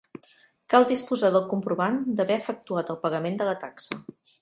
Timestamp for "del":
1.35-1.45